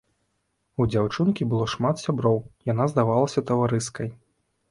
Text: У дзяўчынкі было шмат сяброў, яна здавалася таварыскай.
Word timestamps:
У 0.83 0.87
дзяўчынкі 0.93 1.45
было 1.51 1.67
шмат 1.73 2.01
сяброў, 2.05 2.39
яна 2.71 2.87
здавалася 2.93 3.45
таварыскай. 3.51 4.09